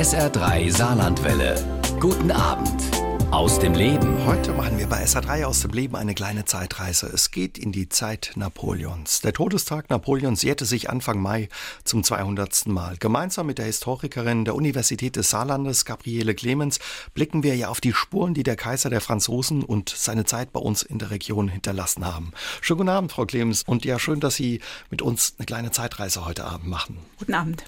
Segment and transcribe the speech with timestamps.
[0.00, 1.62] SR3 Saarlandwelle.
[2.00, 2.99] Guten Abend
[3.30, 4.26] aus dem Leben.
[4.26, 7.06] Heute machen wir bei SA3 aus dem Leben eine kleine Zeitreise.
[7.06, 9.20] Es geht in die Zeit Napoleons.
[9.20, 11.48] Der Todestag Napoleons jährte sich Anfang Mai
[11.84, 12.66] zum 200.
[12.66, 12.96] Mal.
[12.98, 16.80] Gemeinsam mit der Historikerin der Universität des Saarlandes, Gabriele Clemens,
[17.14, 20.60] blicken wir ja auf die Spuren, die der Kaiser der Franzosen und seine Zeit bei
[20.60, 22.32] uns in der Region hinterlassen haben.
[22.60, 23.62] Schönen guten Abend, Frau Clemens.
[23.64, 24.60] Und ja, schön, dass Sie
[24.90, 26.98] mit uns eine kleine Zeitreise heute Abend machen.
[27.18, 27.64] Guten Abend.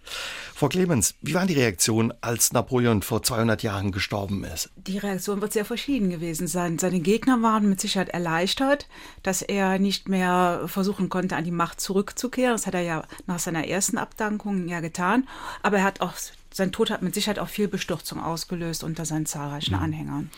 [0.55, 4.71] Frau Clemens, wie waren die Reaktionen, als Napoleon vor 200 Jahren gestorben ist?
[4.76, 6.79] Die Reaktion wird sehr verschieden gewesen sein.
[6.79, 8.89] Seine Gegner waren mit Sicherheit erleichtert,
[9.23, 12.55] dass er nicht mehr versuchen konnte, an die Macht zurückzukehren.
[12.55, 15.29] Das hat er ja nach seiner ersten Abdankung ja getan.
[15.63, 16.15] Aber er hat auch
[16.53, 19.83] sein Tod hat mit Sicherheit auch viel Bestürzung ausgelöst unter seinen zahlreichen mhm.
[19.83, 20.31] Anhängern.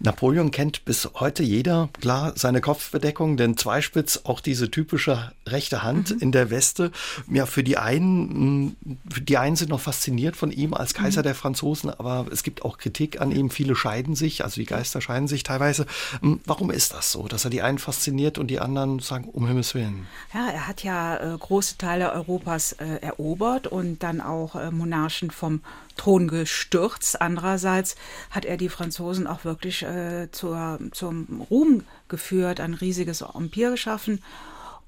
[0.00, 6.10] Napoleon kennt bis heute jeder, klar, seine Kopfbedeckung, denn Zweispitz, auch diese typische rechte Hand
[6.10, 6.20] mhm.
[6.20, 6.90] in der Weste.
[7.30, 8.76] Ja, für die einen,
[9.10, 11.24] für die einen sind noch fasziniert von ihm als Kaiser mhm.
[11.24, 13.50] der Franzosen, aber es gibt auch Kritik an ihm.
[13.50, 15.86] Viele scheiden sich, also die Geister scheiden sich teilweise.
[16.20, 19.46] Hm, warum ist das so, dass er die einen fasziniert und die anderen sagen, um
[19.46, 20.06] Himmels Willen?
[20.32, 25.30] Ja, er hat ja äh, große Teile Europas äh, erobert und dann auch äh, Monarchen
[25.30, 25.57] vom
[25.96, 27.20] Thron gestürzt.
[27.20, 27.96] Andererseits
[28.30, 34.22] hat er die Franzosen auch wirklich äh, zur, zum Ruhm geführt, ein riesiges Empire geschaffen.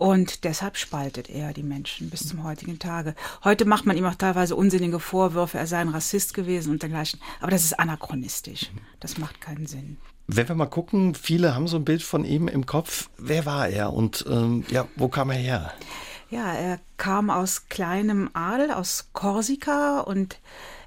[0.01, 3.15] Und deshalb spaltet er die Menschen bis zum heutigen Tage.
[3.45, 7.21] Heute macht man ihm auch teilweise unsinnige Vorwürfe, er sei ein Rassist gewesen und dergleichen.
[7.43, 8.71] Aber das ist anachronistisch.
[8.99, 9.99] Das macht keinen Sinn.
[10.27, 13.11] Wenn wir mal gucken, viele haben so ein Bild von ihm im Kopf.
[13.19, 15.75] Wer war er und ähm, ja, wo kam er her?
[16.31, 20.39] Ja, er kam aus kleinem Adel, aus Korsika und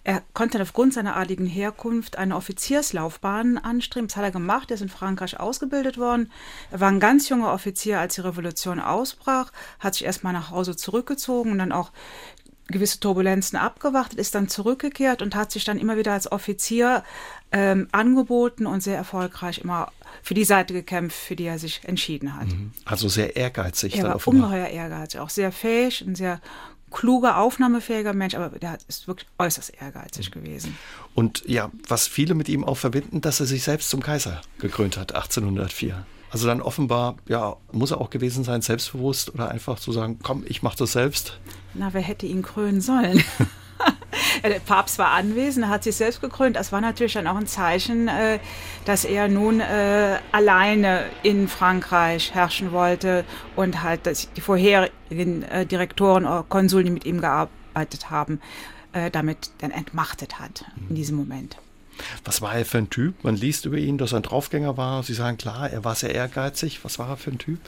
[0.06, 4.08] er konnte aufgrund seiner adligen Herkunft eine Offizierslaufbahn anstreben.
[4.08, 4.72] Das hat er gemacht.
[4.72, 6.32] Er ist in Frankreich ausgebildet worden.
[6.72, 10.78] Er war ein ganz junger Offizier, als die Revolution ausbrach, hat sich erstmal nach Hause
[10.78, 11.92] zurückgezogen und dann auch
[12.68, 17.04] gewisse Turbulenzen abgewartet, ist dann zurückgekehrt und hat sich dann immer wieder als Offizier
[17.54, 19.92] ähm, angeboten und sehr erfolgreich immer
[20.24, 22.48] für die Seite gekämpft, für die er sich entschieden hat.
[22.48, 22.72] Mhm.
[22.84, 23.96] Also sehr ehrgeizig.
[23.96, 26.42] Er war ungeheuer ehrgeizig, auch sehr fähig, ein sehr
[26.90, 30.40] kluger, aufnahmefähiger Mensch, aber der ist wirklich äußerst ehrgeizig mhm.
[30.40, 30.78] gewesen.
[31.14, 34.98] Und ja, was viele mit ihm auch verbinden, dass er sich selbst zum Kaiser gekrönt
[34.98, 36.06] hat, 1804.
[36.32, 40.44] Also dann offenbar, ja, muss er auch gewesen sein, selbstbewusst oder einfach zu sagen, komm,
[40.48, 41.40] ich mach das selbst.
[41.76, 43.24] Na, wer hätte ihn krönen sollen?
[44.42, 46.56] der Papst war anwesend, hat sich selbst gekrönt.
[46.56, 48.40] Das war natürlich dann auch ein Zeichen, äh,
[48.86, 55.66] dass er nun äh, alleine in Frankreich herrschen wollte und halt dass die vorherigen äh,
[55.66, 58.40] Direktoren oder Konsuln, die mit ihm gearbeitet haben,
[59.12, 61.58] damit dann entmachtet hat in diesem Moment.
[62.26, 63.24] Was war er für ein Typ?
[63.24, 65.02] Man liest über ihn, dass er ein Draufgänger war.
[65.02, 66.84] Sie sagen klar, er war sehr ehrgeizig.
[66.84, 67.60] Was war er für ein Typ?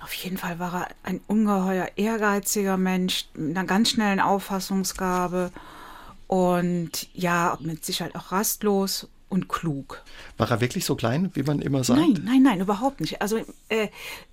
[0.00, 5.52] Auf jeden Fall war er ein ungeheuer ehrgeiziger Mensch mit einer ganz schnellen Auffassungsgabe
[6.30, 10.04] und ja, mit Sicherheit auch rastlos und klug.
[10.36, 11.98] War er wirklich so klein, wie man immer sagt?
[11.98, 13.20] Nein, nein, nein, überhaupt nicht.
[13.20, 13.88] Also äh,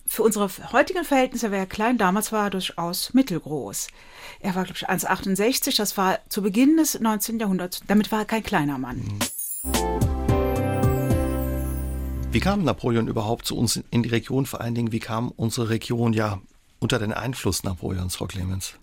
[0.06, 3.88] für unsere heutigen Verhältnisse war er klein, damals war er durchaus mittelgroß.
[4.41, 7.40] Er war, glaube ich, 1,68, das war zu Beginn des 19.
[7.40, 7.81] Jahrhunderts.
[7.88, 9.02] Damit war er kein kleiner Mann.
[12.31, 14.46] Wie kam Napoleon überhaupt zu uns in die Region?
[14.46, 16.40] Vor allen Dingen, wie kam unsere Region ja
[16.78, 18.75] unter den Einfluss Napoleons, Frau Clemens?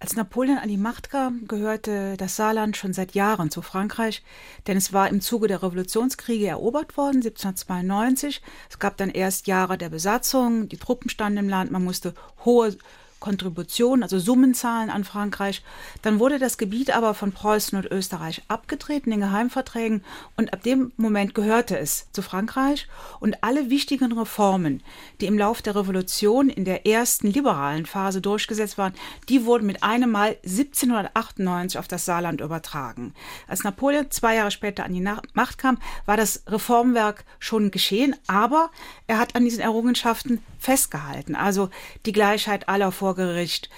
[0.00, 4.22] Als Napoleon an die Macht kam, gehörte das Saarland schon seit Jahren zu Frankreich,
[4.68, 8.40] denn es war im Zuge der Revolutionskriege erobert worden, 1792.
[8.70, 12.14] Es gab dann erst Jahre der Besatzung, die Truppen standen im Land, man musste
[12.44, 12.76] hohe
[13.20, 15.62] Kontributionen, also Summenzahlen an Frankreich.
[16.02, 20.04] Dann wurde das Gebiet aber von Preußen und Österreich abgetreten in Geheimverträgen
[20.36, 22.88] und ab dem Moment gehörte es zu Frankreich
[23.20, 24.82] und alle wichtigen Reformen,
[25.20, 28.94] die im Lauf der Revolution in der ersten liberalen Phase durchgesetzt waren,
[29.28, 33.14] die wurden mit einem Mal 1798 auf das Saarland übertragen.
[33.46, 38.70] Als Napoleon zwei Jahre später an die Macht kam, war das Reformwerk schon geschehen, aber
[39.06, 41.34] er hat an diesen Errungenschaften festgehalten.
[41.34, 41.70] Also
[42.06, 43.70] die Gleichheit aller vor Gericht,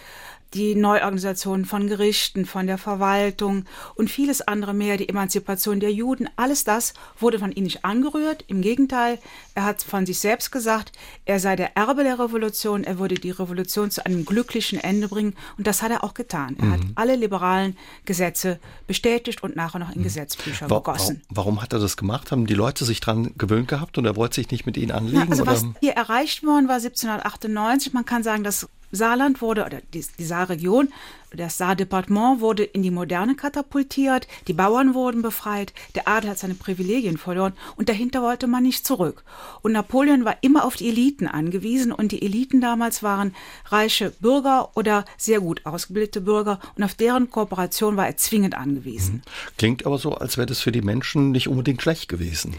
[0.54, 6.28] die Neuorganisation von Gerichten, von der Verwaltung und vieles andere mehr, die Emanzipation der Juden,
[6.34, 8.44] alles das wurde von ihm nicht angerührt.
[8.48, 9.21] Im Gegenteil,
[9.54, 10.91] er hat von sich selbst gesagt,
[11.24, 15.36] er sei der Erbe der Revolution, er würde die Revolution zu einem glücklichen Ende bringen
[15.56, 16.56] und das hat er auch getan.
[16.59, 16.72] Er mhm.
[16.72, 20.04] hat alle liberalen Gesetze bestätigt und nachher noch in mhm.
[20.04, 21.22] Gesetzbücher Wa gegossen.
[21.28, 22.32] Warum hat er das gemacht?
[22.32, 25.27] Haben die Leute sich daran gewöhnt gehabt und er wollte sich nicht mit ihnen anlegen?
[25.27, 29.81] Na, also was hier erreicht worden war 1798, man kann sagen, das Saarland wurde, oder
[29.95, 30.89] die, die Saarregion,
[31.33, 36.54] das Saardepartement wurde in die Moderne katapultiert, die Bauern wurden befreit, der Adel hat seine
[36.54, 39.22] Privilegien verloren und dahinter wollte man nicht zurück.
[39.63, 43.34] Und Napoleon war immer auf die Eliten angewiesen und die Eliten damals waren
[43.66, 49.16] reiche Bürger oder sehr gut ausgebildete Bürger und auf deren Kooperation war er zwingend angewiesen.
[49.16, 49.57] Mhm.
[49.57, 52.57] Klingt aber so, als wäre das für die Menschen nicht unbedingt schlecht gewesen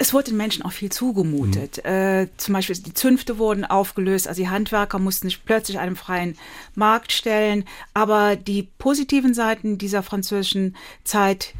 [0.00, 1.82] es wurde den Menschen auch viel zugemutet.
[1.84, 1.90] Mhm.
[1.90, 6.38] Äh, zum Beispiel die Zünfte wurden aufgelöst, also die Handwerker mussten sich plötzlich einem freien
[6.74, 7.66] Markt stellen.
[7.92, 10.74] Aber die positiven Seiten dieser französischen
[11.04, 11.52] Zeit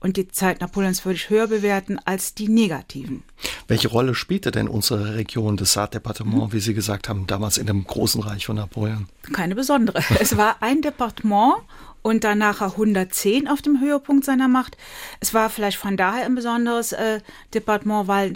[0.00, 3.22] und die Zeit Napoleons würde ich höher bewerten als die negativen.
[3.68, 6.52] Welche Rolle spielte denn unsere Region, das Saardepartement, mhm.
[6.52, 9.08] wie Sie gesagt haben, damals in dem großen Reich von Napoleon?
[9.32, 10.02] Keine besondere.
[10.20, 11.54] es war ein Departement
[12.02, 14.76] und dann nachher 110 auf dem Höhepunkt seiner Macht.
[15.20, 17.20] Es war vielleicht von daher ein besonderes äh,
[17.54, 18.34] Departement, weil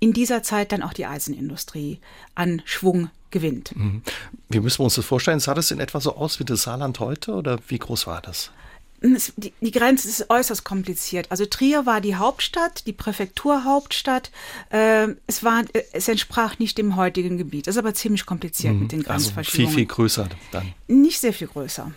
[0.00, 1.98] in dieser Zeit dann auch die Eisenindustrie
[2.34, 3.76] an Schwung gewinnt.
[3.76, 4.02] Mhm.
[4.48, 5.40] Wie müssen wir uns das vorstellen?
[5.40, 8.52] Sah das in etwa so aus wie das Saarland heute oder wie groß war das?
[9.00, 11.30] Die, die, Grenze ist äußerst kompliziert.
[11.30, 14.32] Also Trier war die Hauptstadt, die Präfekturhauptstadt.
[14.70, 17.68] Äh, es, war, es entsprach nicht dem heutigen Gebiet.
[17.68, 18.80] Das ist aber ziemlich kompliziert mhm.
[18.80, 19.68] mit den Grenzverschiebungen.
[19.68, 20.74] Also viel, viel größer dann?
[20.88, 21.92] Nicht sehr viel größer.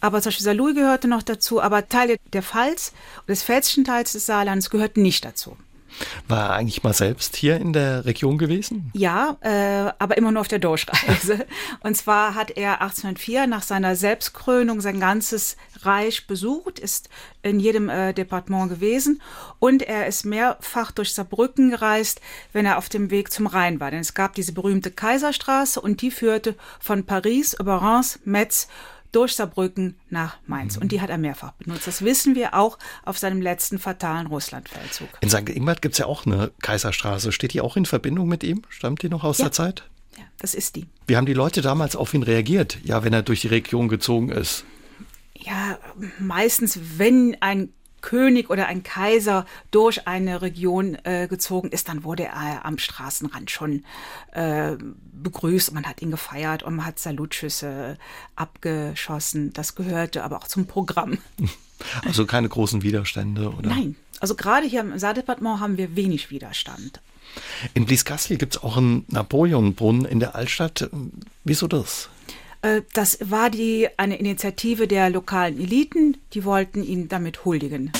[0.00, 4.12] Aber zum Beispiel Saarlouis gehörte noch dazu, aber Teile der Pfalz und des pfälzischen Teils
[4.12, 5.56] des Saarlandes gehörten nicht dazu.
[6.28, 8.90] War er eigentlich mal selbst hier in der Region gewesen?
[8.94, 11.46] Ja, äh, aber immer nur auf der Durchreise.
[11.80, 17.08] Und zwar hat er 1804 nach seiner Selbstkrönung sein ganzes Reich besucht, ist
[17.42, 19.22] in jedem äh, Departement gewesen
[19.58, 22.20] und er ist mehrfach durch Saarbrücken gereist,
[22.52, 23.90] wenn er auf dem Weg zum Rhein war.
[23.90, 28.68] Denn es gab diese berühmte Kaiserstraße und die führte von Paris über Reims, Metz
[29.12, 30.76] durch Saarbrücken nach Mainz.
[30.76, 31.86] Und die hat er mehrfach benutzt.
[31.86, 35.08] Das wissen wir auch auf seinem letzten fatalen Russlandfeldzug.
[35.20, 35.48] In St.
[35.48, 37.32] Ingbert gibt es ja auch eine Kaiserstraße.
[37.32, 38.62] Steht die auch in Verbindung mit ihm?
[38.68, 39.46] Stammt die noch aus ja.
[39.46, 39.84] der Zeit?
[40.16, 40.86] Ja, das ist die.
[41.06, 44.30] Wie haben die Leute damals auf ihn reagiert, ja, wenn er durch die Region gezogen
[44.30, 44.64] ist?
[45.34, 45.78] Ja,
[46.18, 47.70] meistens, wenn ein
[48.06, 53.50] König oder ein Kaiser durch eine Region äh, gezogen ist, dann wurde er am Straßenrand
[53.50, 53.84] schon
[54.30, 54.76] äh,
[55.12, 55.72] begrüßt.
[55.74, 57.98] Man hat ihn gefeiert und man hat Salutschüsse
[58.36, 59.52] abgeschossen.
[59.54, 61.18] Das gehörte aber auch zum Programm.
[62.06, 63.68] Also keine großen Widerstände, oder?
[63.68, 63.96] Nein.
[64.18, 67.02] Also gerade hier im Saardepartement haben wir wenig Widerstand.
[67.74, 70.88] In Blieskastel gibt es auch einen Napoleonbrunnen in der Altstadt.
[71.44, 72.08] Wieso das?
[72.66, 77.92] Äh, das war die, eine Initiative der lokalen Eliten, die wollten ihn damit huldigen.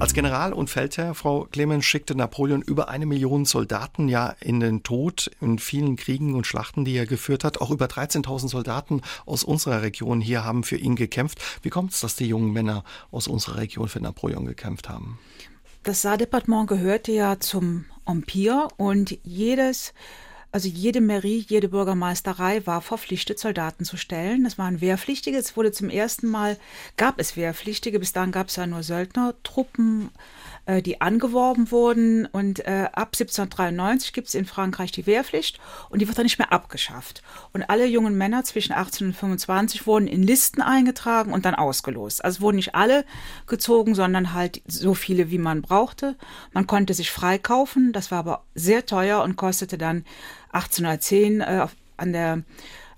[0.00, 4.82] Als General und Feldherr, Frau Clemens, schickte Napoleon über eine Million Soldaten ja in den
[4.82, 7.60] Tod in vielen Kriegen und Schlachten, die er geführt hat.
[7.60, 11.38] Auch über 13.000 Soldaten aus unserer Region hier haben für ihn gekämpft.
[11.62, 15.18] Wie kommt es, dass die jungen Männer aus unserer Region für Napoleon gekämpft haben?
[15.82, 19.92] Das Saardepartement gehörte ja zum Empire und jedes
[20.52, 24.44] also jede Mairie, jede Bürgermeisterei war verpflichtet, Soldaten zu stellen.
[24.44, 25.38] Das waren Wehrpflichtige.
[25.38, 26.58] Es wurde zum ersten Mal,
[26.96, 28.00] gab es Wehrpflichtige.
[28.00, 30.10] Bis dahin gab es ja nur Söldnertruppen,
[30.66, 32.26] äh, die angeworben wurden.
[32.26, 36.38] Und äh, ab 1793 gibt es in Frankreich die Wehrpflicht und die wird dann nicht
[36.38, 37.22] mehr abgeschafft.
[37.52, 42.24] Und alle jungen Männer zwischen 18 und 25 wurden in Listen eingetragen und dann ausgelost.
[42.24, 43.04] Also wurden nicht alle
[43.46, 46.16] gezogen, sondern halt so viele, wie man brauchte.
[46.52, 47.92] Man konnte sich freikaufen.
[47.92, 50.04] Das war aber sehr teuer und kostete dann
[50.52, 51.66] 1810 äh,
[51.96, 52.42] an der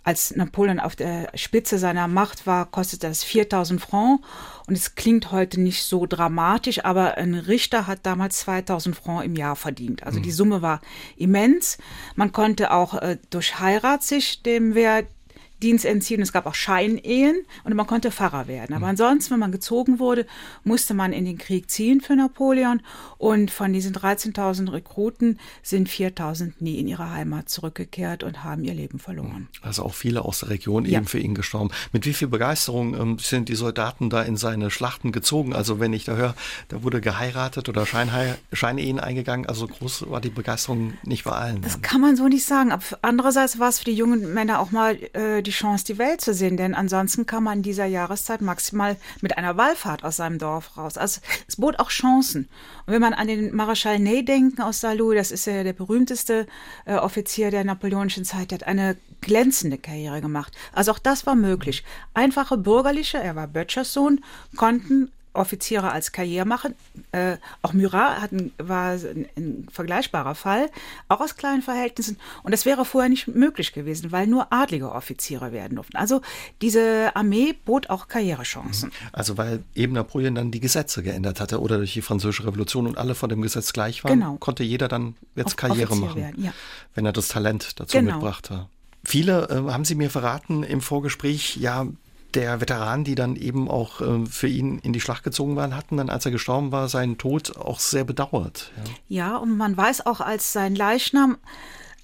[0.04, 4.22] als Napoleon auf der Spitze seiner Macht war, kostete das 4000 Francs.
[4.66, 9.36] Und es klingt heute nicht so dramatisch, aber ein Richter hat damals 2000 Francs im
[9.36, 10.02] Jahr verdient.
[10.04, 10.22] Also mhm.
[10.24, 10.80] die Summe war
[11.16, 11.78] immens.
[12.14, 15.04] Man konnte auch äh, durch Heirat sich dem Wehr
[15.62, 16.20] Dienst entziehen.
[16.20, 18.74] Es gab auch Scheinehen und man konnte Pfarrer werden.
[18.74, 18.90] Aber mhm.
[18.90, 20.26] ansonsten, wenn man gezogen wurde,
[20.64, 22.82] musste man in den Krieg ziehen für Napoleon.
[23.18, 28.74] Und von diesen 13.000 Rekruten sind 4.000 nie in ihre Heimat zurückgekehrt und haben ihr
[28.74, 29.48] Leben verloren.
[29.62, 30.98] Also auch viele aus der Region ja.
[30.98, 31.70] eben für ihn gestorben.
[31.92, 35.54] Mit wie viel Begeisterung ähm, sind die Soldaten da in seine Schlachten gezogen?
[35.54, 36.34] Also wenn ich da höre,
[36.68, 39.46] da wurde geheiratet oder Scheinehen eingegangen.
[39.46, 41.62] Also groß war die Begeisterung nicht bei allen.
[41.62, 42.72] Das kann man so nicht sagen.
[42.72, 45.98] Aber andererseits war es für die jungen Männer auch mal äh, die die Chance, die
[45.98, 50.16] Welt zu sehen, denn ansonsten kam man in dieser Jahreszeit maximal mit einer Wallfahrt aus
[50.16, 50.98] seinem Dorf raus.
[50.98, 52.48] Also es bot auch Chancen.
[52.86, 56.46] Und wenn man an den Marschall Ney denken aus Saarlouis, das ist ja der berühmteste
[56.84, 60.52] äh, Offizier der napoleonischen Zeit, der hat eine glänzende Karriere gemacht.
[60.72, 61.84] Also auch das war möglich.
[62.14, 64.24] Einfache Bürgerliche, er war Böttchers Sohn,
[64.56, 66.74] konnten Offiziere als Karriere machen.
[67.12, 70.70] Äh, auch Murat hat ein, war ein, ein, vergleichbarer Fall,
[71.08, 72.18] auch aus kleinen Verhältnissen.
[72.42, 75.96] Und das wäre vorher nicht möglich gewesen, weil nur adlige Offiziere werden durften.
[75.96, 76.20] Also
[76.60, 78.90] diese Armee bot auch Karrierechancen.
[78.90, 79.08] Mhm.
[79.12, 82.98] Also weil eben Napoleon dann die Gesetze geändert hatte oder durch die Französische Revolution und
[82.98, 84.36] alle vor dem Gesetz gleich waren, genau.
[84.36, 86.52] konnte jeder dann jetzt auch Karriere Offizier machen, werden, ja.
[86.94, 88.14] wenn er das Talent dazu genau.
[88.14, 88.66] mitbrachte.
[89.04, 91.86] Viele äh, haben Sie mir verraten im Vorgespräch, ja,
[92.34, 95.96] der Veteran, die dann eben auch äh, für ihn in die Schlacht gezogen waren, hatten
[95.96, 98.72] dann, als er gestorben war, seinen Tod auch sehr bedauert.
[99.08, 101.38] Ja, ja und man weiß auch, als sein Leichnam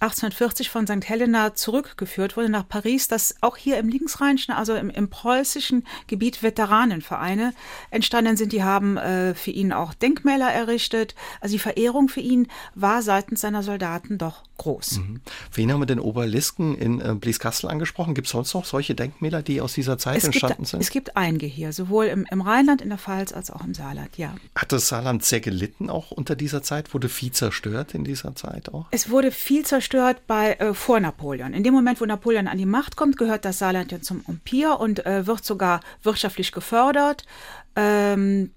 [0.01, 1.09] 1840 von St.
[1.09, 6.43] Helena zurückgeführt wurde nach Paris, dass auch hier im linksrheinischen, also im, im preußischen Gebiet
[6.43, 7.53] Veteranenvereine
[7.91, 8.53] entstanden sind.
[8.53, 11.17] Die haben äh, für ihn auch Denkmäler errichtet.
[11.41, 14.99] Also die Verehrung für ihn war seitens seiner Soldaten doch groß.
[14.99, 15.21] Mhm.
[15.53, 18.15] Wen haben wir denn Oberlisken in äh, Blieskastel angesprochen?
[18.15, 20.81] Gibt es sonst noch solche Denkmäler, die aus dieser Zeit es entstanden gibt, sind?
[20.81, 24.17] Es gibt einige hier, sowohl im, im Rheinland, in der Pfalz als auch im Saarland,
[24.17, 24.35] ja.
[24.55, 26.95] Hat das Saarland sehr gelitten auch unter dieser Zeit?
[26.95, 28.87] Wurde viel zerstört in dieser Zeit auch?
[28.91, 29.88] Es wurde viel zerstört
[30.27, 31.53] bei äh, vor Napoleon.
[31.55, 34.79] In dem Moment, wo Napoleon an die Macht kommt, gehört das Saarland ja zum Empire
[34.79, 37.25] und äh, wird sogar wirtschaftlich gefördert.
[37.77, 38.53] Ähm,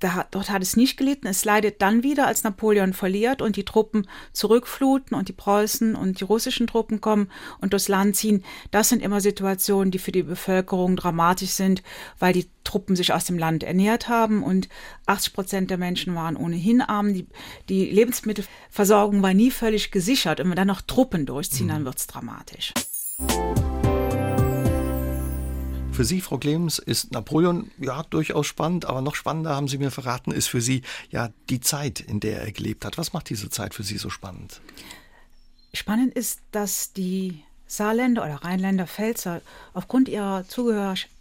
[0.00, 1.26] da, dort hat es nicht gelitten.
[1.26, 6.20] Es leidet dann wieder, als Napoleon verliert und die Truppen zurückfluten und die Preußen und
[6.20, 7.28] die russischen Truppen kommen
[7.60, 8.44] und durchs Land ziehen.
[8.70, 11.82] Das sind immer Situationen, die für die Bevölkerung dramatisch sind,
[12.18, 14.68] weil die Truppen sich aus dem Land ernährt haben und
[15.06, 17.14] 80 Prozent der Menschen waren ohnehin arm.
[17.14, 17.26] Die,
[17.68, 20.40] die Lebensmittelversorgung war nie völlig gesichert.
[20.40, 21.86] Und wenn dann noch Truppen durchziehen, dann mhm.
[21.86, 22.72] wird es dramatisch.
[25.96, 29.90] Für Sie, Frau Clemens, ist Napoleon ja durchaus spannend, aber noch spannender, haben Sie mir
[29.90, 32.98] verraten, ist für Sie ja die Zeit, in der er gelebt hat.
[32.98, 34.60] Was macht diese Zeit für Sie so spannend?
[35.72, 39.40] Spannend ist, dass die Saarländer oder Rheinländer Pfälzer
[39.72, 40.46] aufgrund ihrer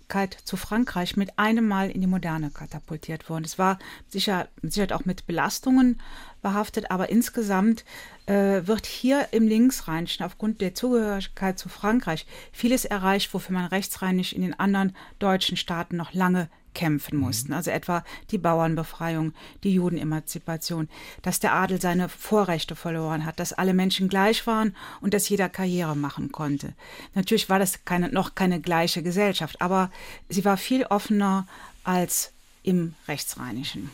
[0.06, 3.44] Zugehörigkeit zu Frankreich mit einem Mal in die Moderne katapultiert wurden.
[3.44, 6.00] Es war sicher, sicher auch mit Belastungen
[6.42, 7.84] behaftet, aber insgesamt
[8.28, 14.34] äh, wird hier im Linksrheinischen aufgrund der Zugehörigkeit zu Frankreich vieles erreicht, wofür man rechtsrheinisch
[14.34, 17.52] in den anderen deutschen Staaten noch lange kämpfen mussten.
[17.52, 17.58] Mhm.
[17.58, 20.88] Also etwa die Bauernbefreiung, die Judenemanzipation,
[21.24, 25.50] dass der Adel seine Vorrechte verloren hat, dass alle Menschen gleich waren und dass jeder
[25.50, 26.74] Karriere machen konnte.
[27.16, 29.90] Natürlich war das keine, noch keine gleiche Gesellschaft, aber
[30.30, 31.48] sie war viel offener
[31.84, 33.90] als im Rechtsrheinischen.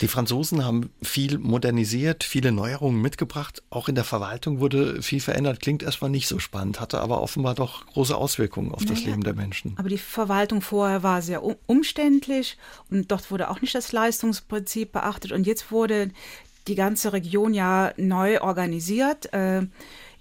[0.00, 3.62] Die Franzosen haben viel modernisiert, viele Neuerungen mitgebracht.
[3.68, 5.60] Auch in der Verwaltung wurde viel verändert.
[5.60, 9.22] Klingt erstmal nicht so spannend, hatte aber offenbar doch große Auswirkungen auf naja, das Leben
[9.22, 9.74] der Menschen.
[9.76, 12.56] Aber die Verwaltung vorher war sehr umständlich
[12.90, 15.32] und dort wurde auch nicht das Leistungsprinzip beachtet.
[15.32, 16.10] Und jetzt wurde
[16.66, 19.32] die ganze Region ja neu organisiert.
[19.34, 19.66] Äh,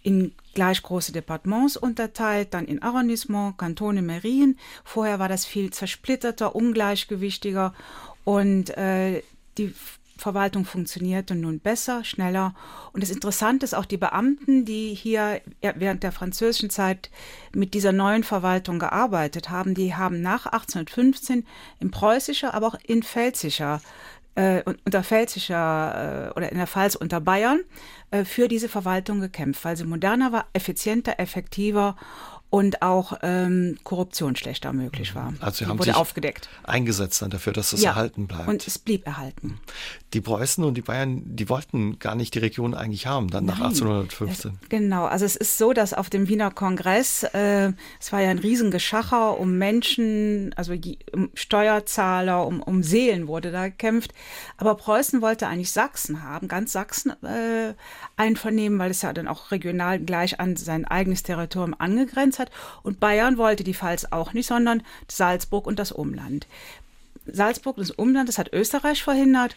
[0.02, 4.58] in gleich große Departements unterteilt, dann in Arrondissement, Kantone, Merien.
[4.86, 7.74] Vorher war das viel zersplitterter, ungleichgewichtiger
[8.24, 9.22] und äh,
[9.60, 9.74] die
[10.18, 12.54] Verwaltung funktionierte nun besser, schneller.
[12.92, 17.10] Und das Interessante ist auch die Beamten, die hier während der französischen Zeit
[17.54, 21.46] mit dieser neuen Verwaltung gearbeitet haben, die haben nach 1815
[21.80, 23.82] in preußischer, aber auch in pfälzischer
[24.36, 27.62] äh, unter pfälzischer äh, oder in der Pfalz unter Bayern
[28.12, 31.98] äh, für diese Verwaltung gekämpft, weil sie moderner war, effizienter, effektiver
[32.50, 35.34] und auch ähm, Korruption schlechter möglich war.
[35.40, 36.50] Also Sie haben wurde sich aufgedeckt.
[36.64, 38.48] eingesetzt dann dafür, dass es ja, erhalten bleibt.
[38.48, 39.60] Und es blieb erhalten.
[40.14, 43.60] Die Preußen und die Bayern, die wollten gar nicht die Region eigentlich haben, dann nach
[43.60, 44.52] Nein, 1815.
[44.64, 48.30] Es, genau, also es ist so, dass auf dem Wiener Kongress, äh, es war ja
[48.30, 50.74] ein Riesengeschacher um Menschen, also
[51.14, 54.16] um Steuerzahler, um, um Seelen wurde da gekämpft.
[54.58, 57.76] Aber Preußen wollte eigentlich Sachsen haben, ganz Sachsen äh,
[58.18, 62.52] einvernehmen, weil es ja dann auch regional gleich an sein eigenes Territorium angegrenzt hat.
[62.84, 66.48] Und Bayern wollte die Pfalz auch nicht, sondern Salzburg und das Umland.
[67.26, 69.56] Salzburg und das Umland, das hat Österreich verhindert.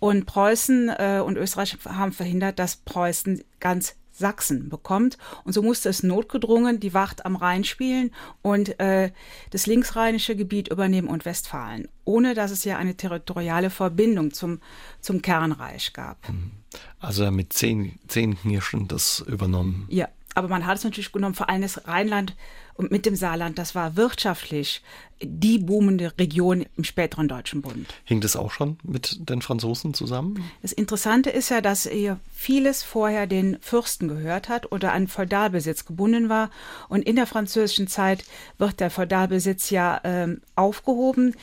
[0.00, 5.18] Und Preußen äh, und Österreich haben verhindert, dass Preußen ganz Sachsen bekommt.
[5.44, 8.12] Und so musste es notgedrungen die Wacht am Rhein spielen
[8.42, 9.10] und äh,
[9.50, 14.60] das linksrheinische Gebiet übernehmen und Westfalen, ohne dass es ja eine territoriale Verbindung zum,
[15.00, 16.28] zum Kernreich gab.
[16.28, 16.52] Mhm.
[17.00, 19.86] Also mit zehn, zehn Knirschen das übernommen.
[19.88, 22.34] Ja, aber man hat es natürlich genommen, vor allem das Rheinland
[22.74, 24.82] und mit dem Saarland, das war wirtschaftlich
[25.22, 27.94] die boomende Region im späteren Deutschen Bund.
[28.04, 30.42] Hing das auch schon mit den Franzosen zusammen?
[30.60, 35.84] Das Interessante ist ja, dass hier vieles vorher den Fürsten gehört hat oder an Feudalbesitz
[35.84, 36.50] gebunden war.
[36.88, 38.24] Und in der französischen Zeit
[38.58, 41.36] wird der Feudalbesitz ja äh, aufgehoben.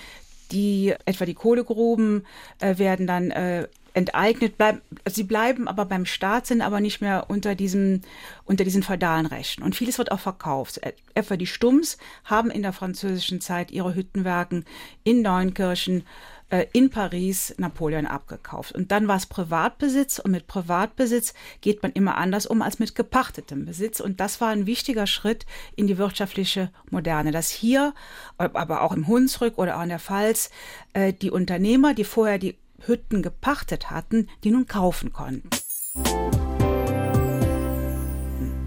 [0.52, 2.26] Die, etwa die Kohlegruben
[2.60, 4.82] äh, werden dann äh, enteignet bleiben.
[5.10, 8.02] Sie bleiben aber beim Staat, sind aber nicht mehr unter diesem,
[8.46, 9.64] unter diesen feudalen Rechten.
[9.64, 10.80] Und vieles wird auch verkauft.
[11.14, 14.66] Etwa die Stumms haben in der französischen Zeit ihre Hüttenwerken
[15.04, 16.04] in Neunkirchen
[16.52, 18.74] äh, in Paris Napoleon abgekauft.
[18.74, 22.94] Und dann war es Privatbesitz und mit Privatbesitz geht man immer anders um als mit
[22.94, 24.00] gepachtetem Besitz.
[24.00, 25.46] Und das war ein wichtiger Schritt
[25.76, 27.94] in die wirtschaftliche Moderne, dass hier,
[28.38, 30.52] aber auch im Hunsrück oder auch in der Pfalz,
[30.94, 35.50] äh, die Unternehmer, die vorher die Hütten gepachtet hatten, die nun kaufen konnten.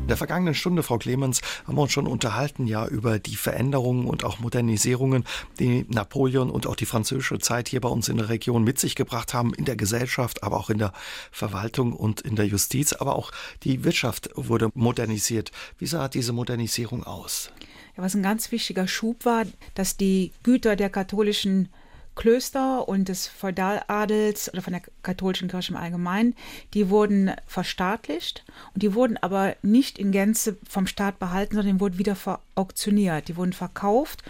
[0.05, 4.05] In der vergangenen Stunde, Frau Clemens, haben wir uns schon unterhalten ja über die Veränderungen
[4.05, 5.25] und auch Modernisierungen,
[5.59, 8.97] die Napoleon und auch die französische Zeit hier bei uns in der Region mit sich
[8.97, 10.93] gebracht haben, in der Gesellschaft, aber auch in der
[11.31, 13.31] Verwaltung und in der Justiz, aber auch
[13.63, 15.53] die Wirtschaft wurde modernisiert.
[15.79, 17.51] Wie sah diese Modernisierung aus?
[17.97, 21.71] Ja, was ein ganz wichtiger Schub war, dass die Güter der katholischen
[22.15, 26.35] Klöster und des Feudaladels oder von der katholischen Kirche im Allgemeinen,
[26.73, 31.81] die wurden verstaatlicht und die wurden aber nicht in Gänze vom Staat behalten, sondern die
[31.81, 34.23] wurden wieder verauktioniert, die wurden verkauft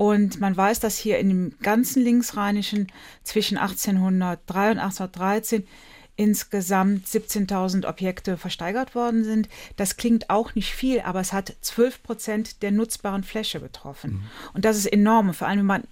[0.00, 2.86] und man weiß, dass hier in dem ganzen Linksrheinischen
[3.22, 5.66] zwischen 1803 und 1813
[6.16, 9.50] insgesamt 17.000 Objekte versteigert worden sind.
[9.76, 14.12] Das klingt auch nicht viel, aber es hat 12 Prozent der nutzbaren Fläche betroffen.
[14.12, 14.22] Mhm.
[14.54, 15.34] Und das ist enorm.
[15.34, 15.84] Vor allem, wenn man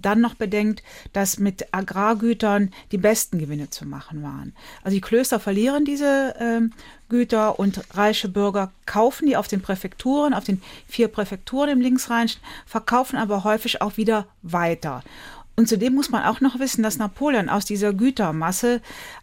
[0.00, 4.54] dann noch bedenkt, dass mit Agrargütern die besten Gewinne zu machen waren.
[4.82, 6.72] Also die Klöster verlieren diese ähm,
[7.08, 12.40] Güter und reiche Bürger kaufen die auf den Präfekturen, auf den vier Präfekturen im Linksrheinischen,
[12.66, 15.02] verkaufen aber häufig auch wieder weiter.
[15.56, 18.80] Und zudem muss man auch noch wissen, dass Napoleon aus dieser Gütermasse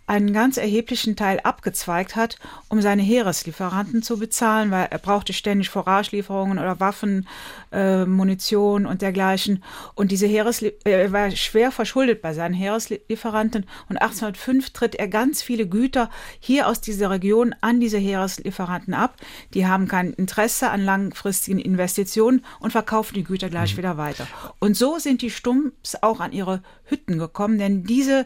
[0.07, 5.69] einen ganz erheblichen Teil abgezweigt hat, um seine Heereslieferanten zu bezahlen, weil er brauchte ständig
[5.69, 7.27] Foragelieferungen oder Waffen,
[7.73, 9.63] äh, Munition und dergleichen.
[9.95, 13.65] Und diese Heereslie er war schwer verschuldet bei seinen Heereslieferanten.
[13.89, 16.09] Und 1805 tritt er ganz viele Güter
[16.39, 19.15] hier aus dieser Region an diese Heereslieferanten ab.
[19.53, 23.79] Die haben kein Interesse an langfristigen Investitionen und verkaufen die Güter gleich mhm.
[23.79, 24.25] wieder weiter.
[24.59, 28.25] Und so sind die Stumps auch an ihre Hütten gekommen, denn diese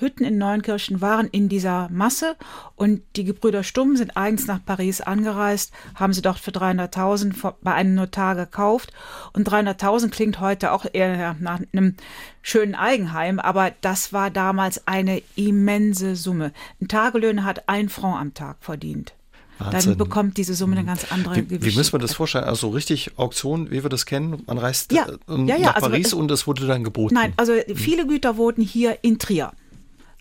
[0.00, 2.36] Hütten in Neunkirchen waren in dieser Masse
[2.76, 7.72] und die Gebrüder Stumm sind eigens nach Paris angereist, haben sie dort für 300.000 bei
[7.74, 8.92] einem Notar gekauft
[9.32, 11.96] und 300.000 klingt heute auch eher nach einem
[12.42, 16.52] schönen Eigenheim, aber das war damals eine immense Summe.
[16.80, 19.14] Ein Tagelöhner hat ein Franc am Tag verdient.
[19.58, 19.90] Wahnsinn.
[19.90, 21.72] Dann bekommt diese Summe eine ganz andere wie, Gewichtung.
[21.72, 22.44] Wie müssen wir das vorstellen?
[22.44, 24.42] Also richtig Auktion, wie wir das kennen?
[24.46, 27.14] Man reist ja, äh, ja, ja, nach also Paris also, und es wurde dann geboten.
[27.14, 29.52] Nein, also viele Güter wurden hier in Trier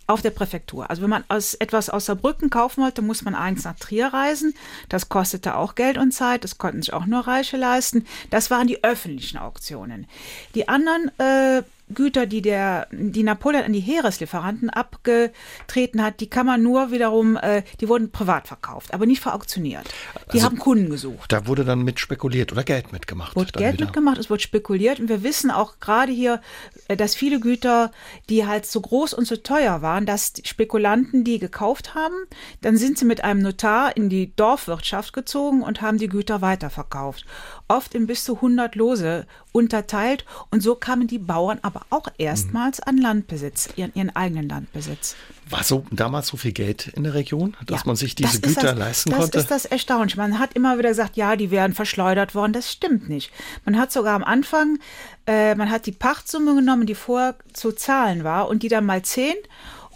[0.07, 0.89] auf der Präfektur.
[0.89, 4.55] Also wenn man aus, etwas aus Saarbrücken kaufen wollte, muss man eins nach Trier reisen.
[4.89, 6.43] Das kostete auch Geld und Zeit.
[6.43, 8.05] Das konnten sich auch nur Reiche leisten.
[8.29, 10.07] Das waren die öffentlichen Auktionen.
[10.55, 16.45] Die anderen äh, Güter, die der, die Napoleon an die Heereslieferanten abgetreten hat, die kann
[16.45, 19.87] man nur wiederum, äh, die wurden privat verkauft, aber nicht verauktioniert.
[20.33, 21.31] Die also, haben Kunden gesucht.
[21.31, 23.35] Da wurde dann mit spekuliert oder Geld mitgemacht.
[23.35, 23.85] Wurde Geld wieder.
[23.85, 26.41] mitgemacht, es wurde spekuliert und wir wissen auch gerade hier,
[26.89, 27.91] äh, dass viele Güter,
[28.29, 32.15] die halt so groß und so teuer waren, dass Spekulanten die gekauft haben,
[32.61, 37.25] dann sind sie mit einem Notar in die Dorfwirtschaft gezogen und haben die Güter weiterverkauft.
[37.69, 39.25] Oft in bis zu 100 Lose
[39.57, 45.15] unterteilt und so kamen die Bauern aber auch erstmals an Landbesitz, ihren, ihren eigenen Landbesitz.
[45.49, 48.61] War so damals so viel Geld in der Region, dass ja, man sich diese Güter
[48.61, 49.31] das, leisten das konnte?
[49.31, 50.17] Das ist das Erstaunliche.
[50.17, 52.53] Man hat immer wieder gesagt, ja, die werden verschleudert worden.
[52.53, 53.31] Das stimmt nicht.
[53.65, 54.79] Man hat sogar am Anfang,
[55.25, 59.01] äh, man hat die Pachtsumme genommen, die vorher zu zahlen war und die dann mal
[59.01, 59.35] zehn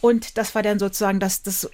[0.01, 1.69] und das war dann sozusagen das, das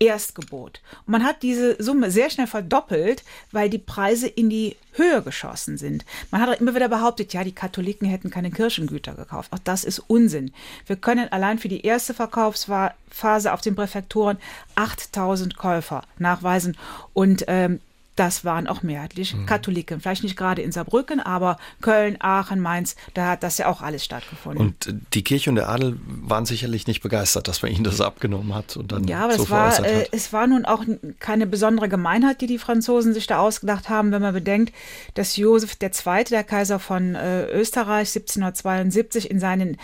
[0.00, 0.80] Erstgebot.
[1.06, 5.76] Und man hat diese Summe sehr schnell verdoppelt, weil die Preise in die Höhe geschossen
[5.76, 6.04] sind.
[6.30, 9.52] Man hat immer wieder behauptet, ja, die Katholiken hätten keine Kirchengüter gekauft.
[9.52, 10.52] Auch das ist Unsinn.
[10.86, 14.38] Wir können allein für die erste Verkaufsphase auf den Präfekturen
[14.74, 16.76] 8000 Käufer nachweisen.
[17.12, 17.80] Und ähm,
[18.16, 19.46] das waren auch mehrheitlich mhm.
[19.46, 20.00] Katholiken.
[20.00, 24.04] Vielleicht nicht gerade in Saarbrücken, aber Köln, Aachen, Mainz, da hat das ja auch alles
[24.04, 24.66] stattgefunden.
[24.66, 28.00] Und äh, die Kirche und der Adel waren sicherlich nicht begeistert, dass man ihnen das
[28.00, 30.84] abgenommen hat und dann ja, aber so es war, äh, es war nun auch
[31.18, 34.74] keine besondere Gemeinheit, die die Franzosen sich da ausgedacht haben, wenn man bedenkt,
[35.14, 39.78] dass Josef II., der Kaiser von äh, Österreich, 1772 in seinen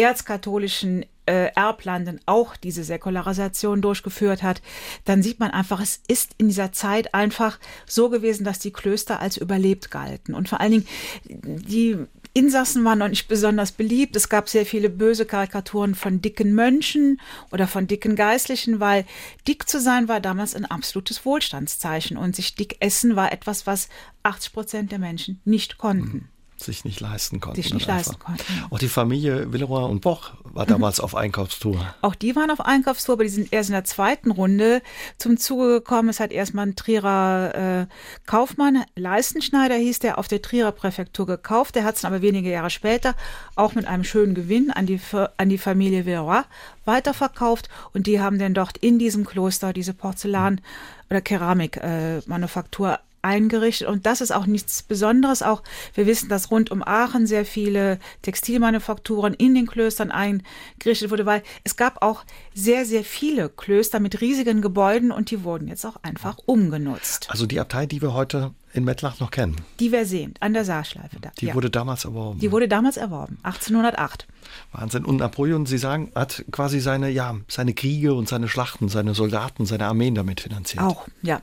[0.00, 4.62] erzkatholischen äh, Erblanden auch diese Säkularisation durchgeführt hat,
[5.04, 9.20] dann sieht man einfach, es ist in dieser Zeit einfach so gewesen, dass die Klöster
[9.20, 10.34] als überlebt galten.
[10.34, 10.88] Und vor allen Dingen
[11.24, 11.96] die
[12.32, 14.14] Insassen waren noch nicht besonders beliebt.
[14.14, 19.04] Es gab sehr viele böse Karikaturen von dicken Mönchen oder von dicken Geistlichen, weil
[19.48, 23.88] dick zu sein war damals ein absolutes Wohlstandszeichen und sich dick essen war etwas, was
[24.22, 26.28] 80 Prozent der Menschen nicht konnten.
[26.64, 27.60] Sich nicht leisten konnten.
[27.60, 28.44] Sich nicht leisten konnten.
[28.70, 31.04] Auch die Familie Villeroy und Boch war damals mhm.
[31.04, 31.94] auf Einkaufstour.
[32.02, 34.82] Auch die waren auf Einkaufstour, aber die sind erst in der zweiten Runde
[35.18, 36.08] zum Zuge gekommen.
[36.08, 37.86] Es hat erstmal ein Trierer äh,
[38.26, 41.74] Kaufmann, Leistenschneider hieß der, auf der Trierer Präfektur gekauft.
[41.74, 43.14] Der hat es aber wenige Jahre später
[43.56, 45.00] auch mit einem schönen Gewinn an die,
[45.36, 46.42] an die Familie Villeroy
[46.84, 50.60] weiterverkauft und die haben dann dort in diesem Kloster diese Porzellan-
[51.08, 53.88] oder Keramikmanufaktur äh, eingerichtet.
[53.88, 55.42] Und das ist auch nichts Besonderes.
[55.42, 55.62] Auch
[55.94, 61.42] wir wissen, dass rund um Aachen sehr viele Textilmanufakturen in den Klöstern eingerichtet wurde, weil
[61.64, 65.96] es gab auch sehr, sehr viele Klöster mit riesigen Gebäuden und die wurden jetzt auch
[66.02, 67.28] einfach umgenutzt.
[67.30, 69.56] Also die Abtei, die wir heute in Mettlach noch kennen.
[69.80, 71.30] Die wir sehen, an der Saarschleife da.
[71.40, 71.54] Die ja.
[71.54, 72.38] wurde damals erworben.
[72.38, 74.26] Die wurde damals erworben, 1808.
[74.72, 75.04] Wahnsinn.
[75.04, 79.66] Und Napoleon, Sie sagen, hat quasi seine, ja, seine Kriege und seine Schlachten, seine Soldaten,
[79.66, 80.84] seine Armeen damit finanziert.
[80.84, 81.40] Auch, ja.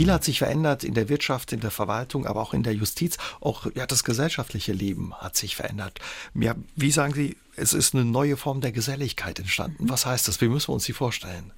[0.00, 3.18] Viel hat sich verändert in der Wirtschaft, in der Verwaltung, aber auch in der Justiz.
[3.42, 5.98] Auch ja, das gesellschaftliche Leben hat sich verändert.
[6.32, 9.90] Ja, wie sagen Sie, es ist eine neue Form der Geselligkeit entstanden.
[9.90, 10.40] Was heißt das?
[10.40, 11.52] Wie müssen wir uns die vorstellen?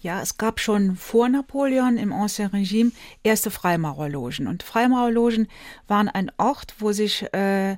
[0.00, 2.90] Ja, es gab schon vor Napoleon im Ancien Regime
[3.22, 4.48] erste Freimaurerlogen.
[4.48, 5.46] Und Freimaurerlogen
[5.86, 7.76] waren ein Ort, wo sich äh,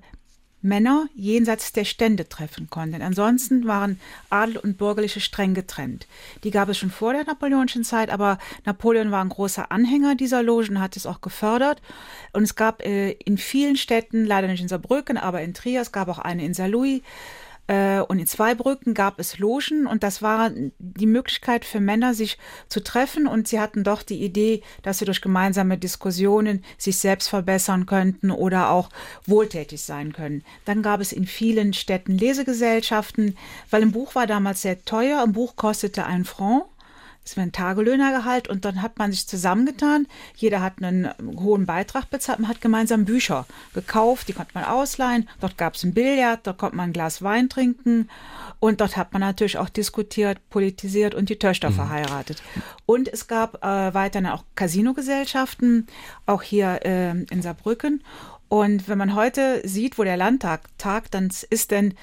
[0.60, 3.00] Männer jenseits der Stände treffen konnten.
[3.02, 6.06] Ansonsten waren Adel und Bürgerliche streng getrennt.
[6.44, 10.42] Die gab es schon vor der napoleonischen Zeit, aber Napoleon war ein großer Anhänger dieser
[10.42, 11.80] Logen, hat es auch gefördert.
[12.32, 15.92] Und es gab äh, in vielen Städten, leider nicht in Saarbrücken, aber in Trier, es
[15.92, 17.02] gab auch eine in Saarlouis,
[17.68, 22.82] und in Zweibrücken gab es Logen und das war die Möglichkeit für Männer, sich zu
[22.82, 27.84] treffen und sie hatten doch die Idee, dass sie durch gemeinsame Diskussionen sich selbst verbessern
[27.84, 28.88] könnten oder auch
[29.26, 30.44] wohltätig sein können.
[30.64, 33.36] Dann gab es in vielen Städten Lesegesellschaften,
[33.68, 35.22] weil ein Buch war damals sehr teuer.
[35.22, 36.64] Ein Buch kostete ein Franc
[37.28, 40.06] es war ein Tagelöhnergehalt und dann hat man sich zusammengetan.
[40.36, 42.38] Jeder hat einen hohen Beitrag bezahlt.
[42.38, 45.28] Man hat gemeinsam Bücher gekauft, die konnte man ausleihen.
[45.40, 48.08] Dort gab es ein Billard, dort konnte man ein Glas Wein trinken
[48.60, 51.74] und dort hat man natürlich auch diskutiert, politisiert und die Töchter mhm.
[51.74, 52.42] verheiratet.
[52.86, 55.86] Und es gab äh, weiterhin auch Casinogesellschaften,
[56.26, 58.02] auch hier äh, in Saarbrücken.
[58.48, 61.94] Und wenn man heute sieht, wo der Landtag tagt, dann ist denn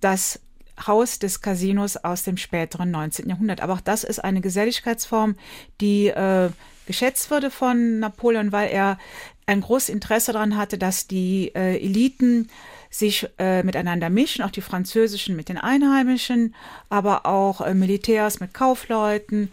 [0.00, 0.40] das
[0.86, 3.28] Haus des Casinos aus dem späteren 19.
[3.28, 3.60] Jahrhundert.
[3.60, 5.36] Aber auch das ist eine Geselligkeitsform,
[5.80, 6.50] die äh,
[6.86, 8.98] geschätzt wurde von Napoleon, weil er
[9.46, 12.48] ein großes Interesse daran hatte, dass die äh, Eliten
[12.90, 16.54] sich äh, miteinander mischen, auch die französischen mit den Einheimischen,
[16.90, 19.50] aber auch äh, Militärs mit Kaufleuten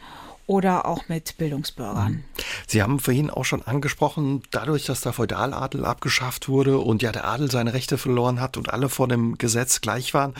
[0.50, 2.24] oder auch mit Bildungsbürgern.
[2.66, 7.26] Sie haben vorhin auch schon angesprochen, dadurch, dass der Feudaladel abgeschafft wurde und ja der
[7.26, 10.34] Adel seine Rechte verloren hat und alle vor dem Gesetz gleich waren,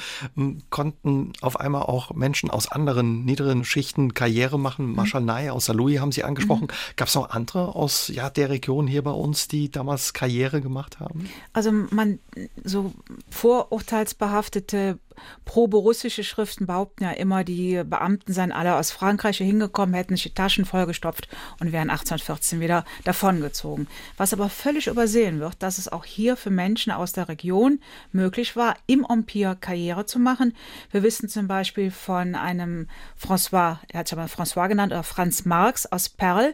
[0.72, 4.88] konnten auf einmal auch Menschen aus anderen niederen Schichten Karriere machen.
[4.88, 4.96] Mhm.
[4.96, 6.64] Marshall Ney aus Saarlouis haben Sie angesprochen.
[6.72, 6.96] Mhm.
[6.96, 11.00] Gab es noch andere aus ja, der Region hier bei uns, die damals Karriere gemacht
[11.00, 11.30] haben?
[11.54, 12.18] Also man
[12.64, 12.94] so
[13.30, 14.98] vorurteilsbehaftete
[15.46, 20.34] pro-russische Schriften behaupten ja immer, die Beamten seien alle aus Frankreich hingekommen, hätten sich die
[20.34, 21.28] Taschen vollgestopft
[21.60, 23.88] und wären 1814 wieder davongezogen.
[24.18, 27.80] Was aber völlig übersehen wird, dass es auch hier für Menschen aus der Region
[28.12, 30.54] möglich war, im Empire Karriere zu machen.
[30.92, 32.88] Wir wissen zum Beispiel von einem
[33.22, 36.54] François, er hat sich aber François genannt, oder Franz Marx aus Perl,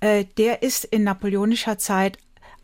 [0.00, 2.18] äh, der ist in napoleonischer Zeit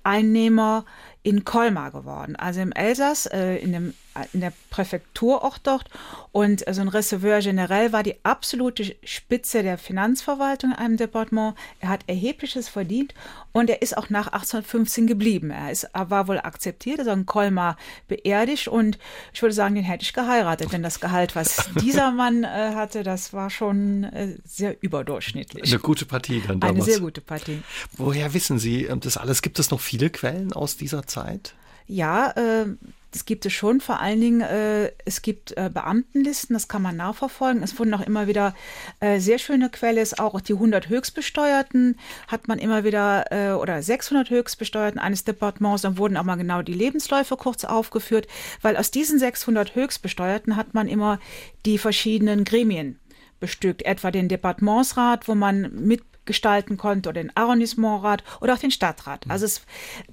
[0.05, 0.85] Einnehmer
[1.23, 3.95] in Colmar geworden, also im Elsass, äh, in, dem,
[4.33, 5.89] in der Präfekturort dort.
[6.33, 11.55] Und äh, so ein Receveur generell war die absolute Spitze der Finanzverwaltung in einem Departement.
[11.81, 13.15] Er hat erhebliches verdient
[13.53, 15.51] und er ist auch nach 1815 geblieben.
[15.51, 17.77] Er, ist, er war wohl akzeptiert, also in Colmar
[18.09, 18.99] beerdigt und
[19.33, 23.03] ich würde sagen, den hätte ich geheiratet, denn das Gehalt, was dieser Mann äh, hatte,
[23.03, 25.71] das war schon äh, sehr überdurchschnittlich.
[25.71, 26.85] Eine gute Partie dann damals.
[26.85, 27.63] Eine sehr gute Partie.
[27.97, 29.43] Woher wissen Sie das alles?
[29.43, 31.55] Gibt es noch viele Quellen aus dieser Zeit?
[31.87, 32.67] Ja, äh,
[33.13, 33.81] das gibt es schon.
[33.81, 37.63] Vor allen Dingen, äh, es gibt äh, Beamtenlisten, das kann man nachverfolgen.
[37.63, 38.55] Es wurden auch immer wieder
[39.01, 43.83] äh, sehr schöne Quelle, ist auch die 100 Höchstbesteuerten hat man immer wieder, äh, oder
[43.83, 48.27] 600 Höchstbesteuerten eines Departements, dann wurden auch mal genau die Lebensläufe kurz aufgeführt,
[48.63, 51.21] weil aus diesen 600 Höchstbesteuerten hat man immer
[51.67, 52.99] die verschiedenen Gremien
[53.41, 58.71] bestückt, etwa den Departementsrat, wo man mit gestalten konnte oder den Arrondissementrat oder auch den
[58.71, 59.25] Stadtrat.
[59.29, 59.63] Also es,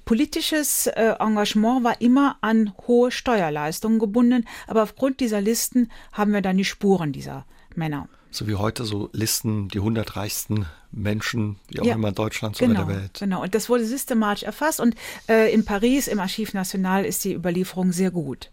[0.04, 6.42] politisches äh, Engagement war immer an hohe Steuerleistungen gebunden, aber aufgrund dieser Listen haben wir
[6.42, 8.08] dann die Spuren dieser Männer.
[8.32, 12.80] So wie heute so Listen, die 100 reichsten Menschen, wie auch Ja, immer Deutschlands Genau,
[12.82, 13.18] oder der Welt.
[13.20, 13.42] genau.
[13.42, 14.80] Und das wurde systematisch erfasst.
[14.80, 14.96] Und
[15.28, 18.50] äh, in Paris, im Archiv National, ist die Überlieferung sehr gut.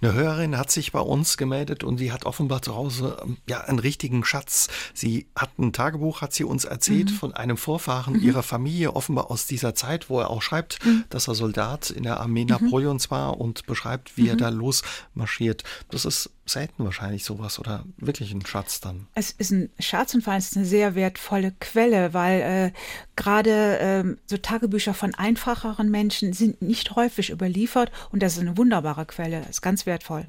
[0.00, 3.60] Eine Hörerin hat sich bei uns gemeldet und sie hat offenbar zu Hause ähm, ja
[3.62, 4.68] einen richtigen Schatz.
[4.94, 7.14] Sie hat ein Tagebuch, hat sie uns erzählt, Mhm.
[7.14, 11.04] von einem Vorfahren ihrer Familie, offenbar aus dieser Zeit, wo er auch schreibt, Mhm.
[11.10, 14.28] dass er Soldat in der Armee Napoleons war und beschreibt, wie Mhm.
[14.30, 15.64] er da losmarschiert.
[15.90, 19.06] Das ist selten wahrscheinlich sowas oder wirklich ein Schatz dann.
[19.14, 22.72] Es ist ein Schatz und vor allem ist eine sehr wertvolle Quelle, weil äh,
[23.16, 28.56] gerade ähm, so Tagebücher von einfacheren Menschen sind nicht häufig überliefert und das ist eine
[28.56, 30.26] wunderbare Quelle, ist ganz wertvoll.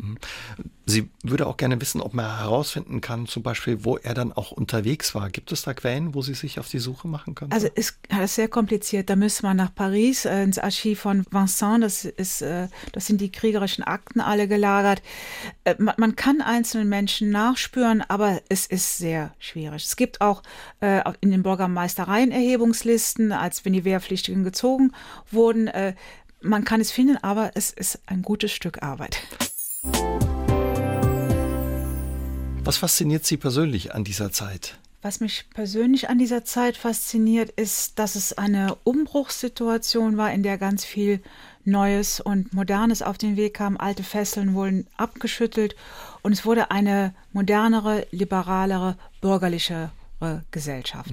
[0.87, 4.51] Sie würde auch gerne wissen, ob man herausfinden kann, zum Beispiel, wo er dann auch
[4.51, 5.31] unterwegs war.
[5.31, 7.51] Gibt es da Quellen, wo Sie sich auf die Suche machen können?
[7.51, 9.09] Also ist das ist sehr kompliziert.
[9.09, 11.83] Da müsste man nach Paris äh, ins Archiv von Vincent.
[11.83, 15.01] Das ist, äh, das sind die kriegerischen Akten alle gelagert.
[15.63, 19.85] Äh, man, man kann einzelnen Menschen nachspüren, aber es ist sehr schwierig.
[19.85, 20.43] Es gibt auch
[20.81, 22.31] äh, in den Bürgermeistereien
[22.75, 24.91] Erhebungslisten, als wenn die Wehrpflichtigen gezogen
[25.31, 25.67] wurden.
[25.67, 25.93] Äh,
[26.41, 29.17] man kann es finden, aber es ist ein gutes Stück Arbeit.
[32.63, 34.77] Was fasziniert Sie persönlich an dieser Zeit?
[35.01, 40.57] Was mich persönlich an dieser Zeit fasziniert, ist, dass es eine Umbruchssituation war, in der
[40.57, 41.21] ganz viel
[41.63, 43.77] Neues und Modernes auf den Weg kam.
[43.77, 45.75] Alte Fesseln wurden abgeschüttelt
[46.23, 49.91] und es wurde eine modernere, liberalere, bürgerlichere
[50.49, 51.11] Gesellschaft.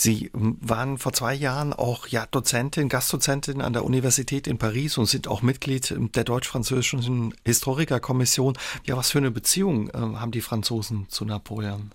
[0.00, 5.04] Sie waren vor zwei Jahren auch ja, Dozentin, Gastdozentin an der Universität in Paris und
[5.04, 8.56] sind auch Mitglied der deutsch-französischen Historikerkommission.
[8.86, 11.90] Ja, was für eine Beziehung äh, haben die Franzosen zu Napoleon?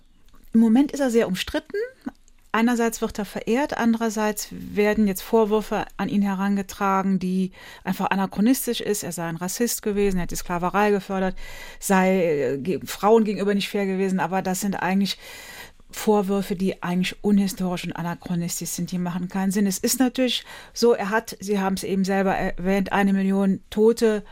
[0.52, 1.78] Im Moment ist er sehr umstritten.
[2.52, 7.50] Einerseits wird er verehrt, andererseits werden jetzt Vorwürfe an ihn herangetragen, die
[7.82, 9.02] einfach anachronistisch ist.
[9.02, 11.36] Er sei ein Rassist gewesen, er hätte die Sklaverei gefördert,
[11.80, 15.18] sei äh, Frauen gegenüber nicht fair gewesen, aber das sind eigentlich
[15.96, 19.66] Vorwürfe, die eigentlich unhistorisch und anachronistisch sind, die machen keinen Sinn.
[19.66, 24.22] Es ist natürlich so, er hat, Sie haben es eben selber erwähnt, eine Million Tote.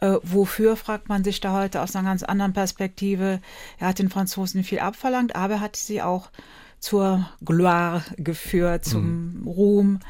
[0.00, 3.40] Äh, wofür, fragt man sich da heute aus einer ganz anderen Perspektive.
[3.78, 6.30] Er hat den Franzosen viel abverlangt, aber er hat sie auch
[6.78, 10.00] zur Gloire geführt, zum Ruhm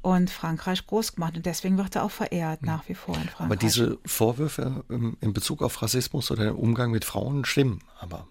[0.00, 1.36] und Frankreich groß gemacht.
[1.36, 3.46] Und deswegen wird er auch verehrt nach wie vor in Frankreich.
[3.46, 8.26] Aber diese Vorwürfe ähm, in Bezug auf Rassismus oder den Umgang mit Frauen stimmen aber.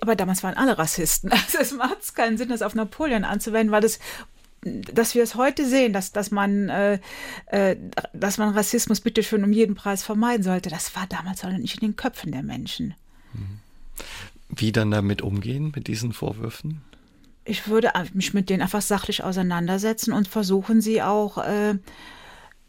[0.00, 1.30] Aber damals waren alle Rassisten.
[1.46, 3.98] Also es macht keinen Sinn, das auf Napoleon anzuwenden, weil das
[4.62, 6.98] dass wir es heute sehen, dass, dass, man, äh,
[7.46, 7.76] äh,
[8.12, 11.76] dass man Rassismus bitte schön um jeden Preis vermeiden sollte, das war damals halt nicht
[11.76, 12.94] in den Köpfen der Menschen.
[14.48, 16.82] Wie dann damit umgehen, mit diesen Vorwürfen?
[17.44, 21.78] Ich würde mich mit denen einfach sachlich auseinandersetzen und versuchen, sie auch äh,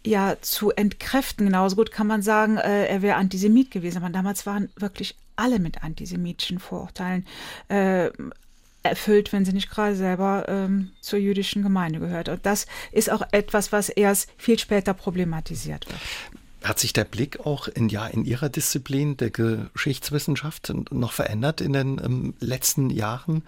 [0.05, 1.47] ja, zu entkräften.
[1.47, 5.59] Genauso gut kann man sagen, äh, er wäre Antisemit gewesen, aber damals waren wirklich alle
[5.59, 7.25] mit antisemitischen Vorurteilen
[7.67, 8.11] äh,
[8.83, 12.29] erfüllt, wenn sie nicht gerade selber ähm, zur jüdischen Gemeinde gehört.
[12.29, 15.99] Und das ist auch etwas, was erst viel später problematisiert wird.
[16.63, 21.73] Hat sich der Blick auch in, ja, in Ihrer Disziplin der Geschichtswissenschaft noch verändert in
[21.73, 23.43] den ähm, letzten Jahren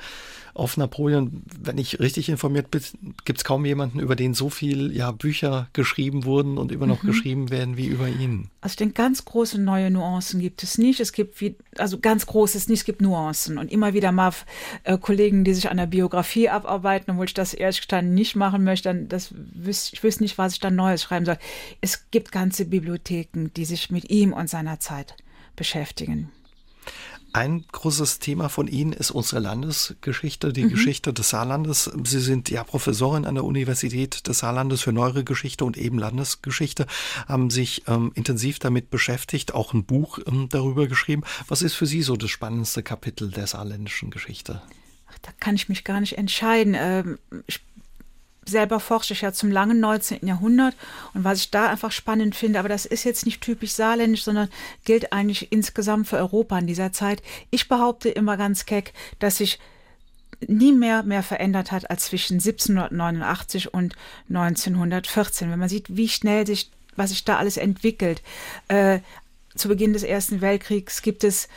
[0.54, 1.44] auf Napoleon?
[1.60, 2.82] Wenn ich richtig informiert bin,
[3.26, 7.04] gibt es kaum jemanden, über den so viel ja, Bücher geschrieben wurden und immer noch
[7.04, 7.08] mhm.
[7.08, 8.50] geschrieben werden wie über ihn.
[8.62, 11.00] Also ich denke, ganz große neue Nuancen gibt es nicht.
[11.00, 13.58] Es gibt, wie, also ganz großes nicht, es gibt Nuancen.
[13.58, 14.34] Und immer wieder mal
[14.84, 18.64] äh, Kollegen, die sich an der Biografie abarbeiten, obwohl ich das ehrlich gestanden nicht machen
[18.64, 21.38] möchte, dann das wüs ich wüsste nicht, was ich dann Neues schreiben soll.
[21.82, 25.16] Es gibt ganze Bibliotheken die sich mit ihm und seiner Zeit
[25.56, 26.32] beschäftigen.
[27.36, 30.70] Ein großes Thema von Ihnen ist unsere Landesgeschichte, die mhm.
[30.70, 31.92] Geschichte des Saarlandes.
[32.04, 36.86] Sie sind ja Professorin an der Universität des Saarlandes für Neuere Geschichte und eben Landesgeschichte,
[37.28, 41.24] haben sich ähm, intensiv damit beschäftigt, auch ein Buch ähm, darüber geschrieben.
[41.48, 44.62] Was ist für Sie so das spannendste Kapitel der saarländischen Geschichte?
[45.08, 46.76] Ach, da kann ich mich gar nicht entscheiden.
[46.78, 47.18] Ähm,
[47.48, 47.62] ich
[48.46, 50.26] selber forsche ich ja zum langen 19.
[50.28, 50.76] Jahrhundert
[51.14, 54.50] und was ich da einfach spannend finde, aber das ist jetzt nicht typisch saarländisch, sondern
[54.86, 57.22] gilt eigentlich insgesamt für Europa in dieser Zeit.
[57.52, 59.60] Ich behaupte immer ganz keck, dass sich
[60.48, 63.96] nie mehr mehr verändert hat als zwischen 1789 und
[64.30, 65.50] 1914.
[65.50, 68.22] Wenn man sieht, wie schnell sich, was sich da alles entwickelt.
[68.68, 69.00] Äh,
[69.56, 71.48] zu Beginn des Ersten Weltkriegs gibt es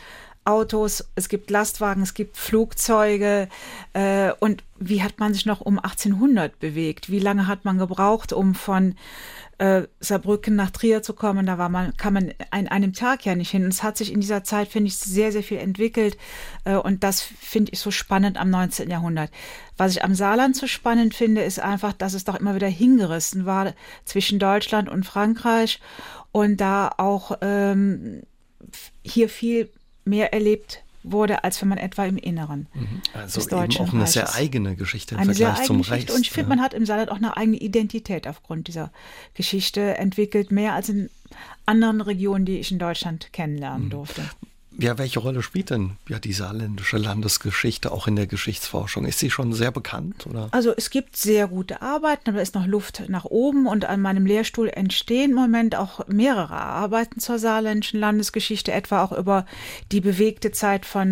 [0.47, 3.49] Autos, es gibt Lastwagen, es gibt Flugzeuge.
[3.91, 7.11] Äh, und wie hat man sich noch um 1800 bewegt?
[7.11, 8.95] Wie lange hat man gebraucht, um von
[9.57, 11.45] äh, Saarbrücken nach Trier zu kommen?
[11.45, 13.65] Da war man, kann man an einem Tag ja nicht hin.
[13.65, 16.17] Und es hat sich in dieser Zeit, finde ich, sehr, sehr viel entwickelt.
[16.63, 18.89] Äh, und das finde ich so spannend am 19.
[18.89, 19.31] Jahrhundert.
[19.75, 23.45] Was ich am Saarland so spannend finde, ist einfach, dass es doch immer wieder hingerissen
[23.45, 23.73] war
[24.05, 25.81] zwischen Deutschland und Frankreich.
[26.31, 28.21] Und da auch ähm,
[29.03, 29.69] hier viel
[30.07, 33.01] mehr erlebt wurde, als wenn man etwa im Inneren mhm.
[33.13, 34.13] also des Deutschen eben auch eine Reiches.
[34.13, 35.95] sehr eigene Geschichte im eine Vergleich zum Geschichte.
[35.95, 36.11] Recht.
[36.11, 36.55] Und ich finde, ja.
[36.55, 38.91] man hat im Saarland auch eine eigene Identität aufgrund dieser
[39.33, 41.09] Geschichte entwickelt, mehr als in
[41.65, 44.23] anderen Regionen, die ich in Deutschland kennenlernen durfte.
[44.79, 49.05] Ja, welche Rolle spielt denn ja die saarländische Landesgeschichte auch in der Geschichtsforschung?
[49.05, 50.49] Ist sie schon sehr bekannt oder?
[50.51, 54.01] Also es gibt sehr gute Arbeiten, aber da ist noch Luft nach oben und an
[54.01, 59.47] meinem Lehrstuhl entstehen im Moment auch mehrere Arbeiten zur saarländischen Landesgeschichte, etwa auch über
[59.91, 61.09] die bewegte Zeit von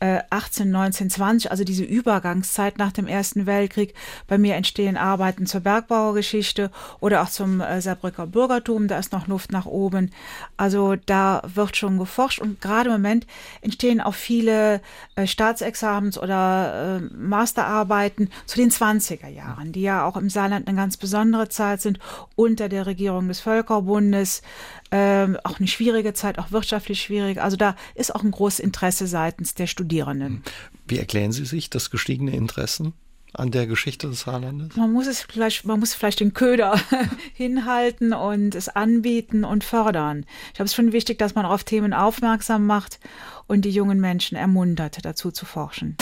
[0.00, 3.94] 1918, 1920, also diese Übergangszeit nach dem Ersten Weltkrieg.
[4.28, 9.26] Bei mir entstehen Arbeiten zur Bergbauergeschichte oder auch zum äh, Saarbrücker Bürgertum, da ist noch
[9.26, 10.10] Luft nach oben.
[10.58, 13.26] Also da wird schon geforscht und gerade im Moment
[13.62, 14.82] entstehen auch viele
[15.14, 20.76] äh, Staatsexamens oder äh, Masterarbeiten zu den 20er Jahren, die ja auch im Saarland eine
[20.76, 21.98] ganz besondere Zeit sind,
[22.34, 24.42] unter der Regierung des Völkerbundes.
[24.90, 27.40] Ähm, auch eine schwierige Zeit, auch wirtschaftlich schwierig.
[27.40, 30.42] Also da ist auch ein großes Interesse seitens der Studierenden.
[30.86, 32.92] Wie erklären Sie sich das gestiegene Interessen?
[33.38, 34.76] an der Geschichte des Saarlandes?
[34.76, 36.80] Man muss es vielleicht, man muss vielleicht den Köder
[37.34, 40.24] hinhalten und es anbieten und fördern.
[40.48, 42.98] Ich glaube, es ist schon wichtig, dass man auf Themen aufmerksam macht
[43.46, 45.96] und die jungen Menschen ermuntert, dazu zu forschen.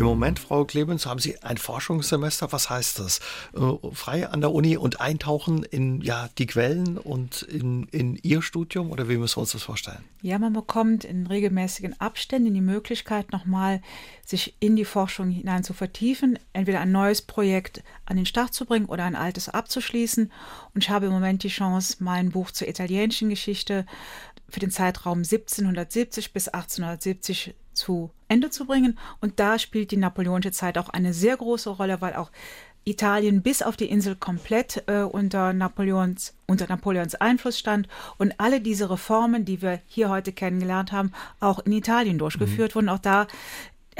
[0.00, 2.52] Im Moment, Frau Clemens, haben Sie ein Forschungssemester.
[2.52, 3.20] Was heißt das?
[3.54, 8.40] Äh, frei an der Uni und eintauchen in ja, die Quellen und in, in Ihr
[8.40, 8.90] Studium?
[8.92, 10.02] Oder wie müssen wir uns das vorstellen?
[10.22, 13.82] Ja, man bekommt in regelmäßigen Abständen die Möglichkeit, nochmal
[14.24, 18.64] sich in die Forschung hinein zu vertiefen, entweder ein neues Projekt an den Start zu
[18.64, 20.32] bringen oder ein altes abzuschließen.
[20.74, 23.84] Und ich habe im Moment die Chance, mein Buch zur italienischen Geschichte
[24.50, 28.98] für den Zeitraum 1770 bis 1870 zu Ende zu bringen.
[29.20, 32.30] Und da spielt die napoleonische Zeit auch eine sehr große Rolle, weil auch
[32.84, 38.60] Italien bis auf die Insel komplett äh, unter, Napoleons, unter Napoleons Einfluss stand und alle
[38.60, 42.74] diese Reformen, die wir hier heute kennengelernt haben, auch in Italien durchgeführt mhm.
[42.76, 42.88] wurden.
[42.88, 43.26] Auch da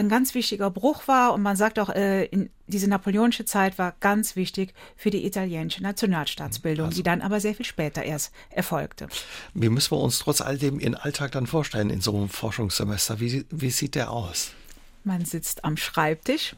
[0.00, 3.94] ein ganz wichtiger Bruch war und man sagt auch, äh, in, diese napoleonische Zeit war
[4.00, 9.08] ganz wichtig für die italienische Nationalstaatsbildung, also, die dann aber sehr viel später erst erfolgte.
[9.54, 13.20] Wie müssen wir uns trotz all dem Ihren Alltag dann vorstellen in so einem Forschungssemester?
[13.20, 14.52] Wie, wie sieht der aus?
[15.02, 16.54] Man sitzt am Schreibtisch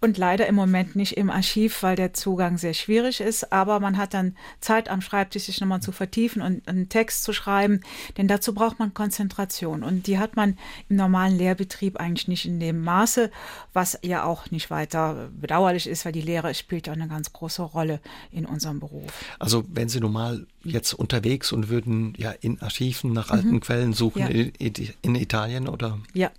[0.00, 3.52] und leider im Moment nicht im Archiv, weil der Zugang sehr schwierig ist.
[3.52, 7.32] Aber man hat dann Zeit am Schreibtisch, sich nochmal zu vertiefen und einen Text zu
[7.32, 7.80] schreiben.
[8.16, 9.82] Denn dazu braucht man Konzentration.
[9.82, 13.30] Und die hat man im normalen Lehrbetrieb eigentlich nicht in dem Maße,
[13.72, 17.62] was ja auch nicht weiter bedauerlich ist, weil die Lehre spielt ja eine ganz große
[17.62, 19.12] Rolle in unserem Beruf.
[19.38, 23.60] Also wenn Sie normal jetzt unterwegs und würden ja in Archiven nach alten mhm.
[23.60, 24.28] Quellen suchen ja.
[24.28, 25.98] in, in Italien oder?
[26.12, 26.30] Ja.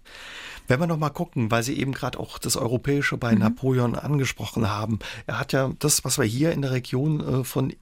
[0.67, 3.39] Wenn wir noch mal gucken, weil Sie eben gerade auch das Europäische bei mhm.
[3.39, 4.99] Napoleon angesprochen haben.
[5.28, 7.73] Er hat ja das, was wir hier in der Region äh, von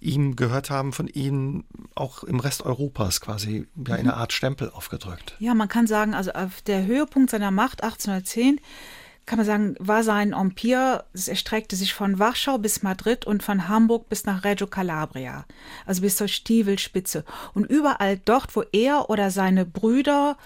[0.00, 4.00] ihm gehört haben, von Ihnen auch im Rest Europas quasi ja mhm.
[4.00, 5.36] eine Art Stempel aufgedrückt.
[5.38, 8.60] Ja, man kann sagen, also auf der Höhepunkt seiner Macht 1810
[9.26, 13.68] kann man sagen, war sein Empire, es erstreckte sich von Warschau bis Madrid und von
[13.68, 15.44] Hamburg bis nach Reggio Calabria,
[15.84, 17.24] also bis zur Stiefelspitze.
[17.52, 20.38] Und überall dort, wo er oder seine Brüder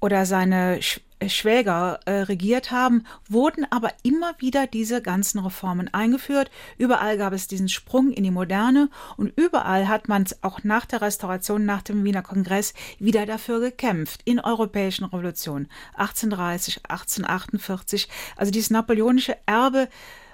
[0.00, 0.80] oder seine
[1.26, 6.50] Schwäger äh, regiert haben, wurden aber immer wieder diese ganzen Reformen eingeführt.
[6.76, 11.00] Überall gab es diesen Sprung in die Moderne und überall hat man auch nach der
[11.00, 15.68] Restauration, nach dem Wiener Kongress wieder dafür gekämpft, in europäischen Revolutionen.
[15.94, 18.08] 1830, 1848.
[18.36, 19.88] Also dieses napoleonische Erbe